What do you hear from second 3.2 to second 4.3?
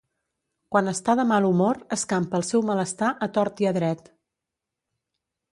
a tort i a dret.